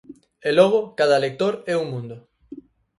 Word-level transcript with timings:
E 0.47 0.49
logo, 0.57 0.79
cada 0.99 1.21
lector 1.25 1.53
é 1.73 1.75
un 1.83 1.87
mundo. 1.93 2.15